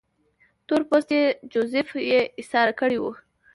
[0.67, 1.19] تور پوستی
[1.51, 3.11] جوزیف یې ایسار کړی وو.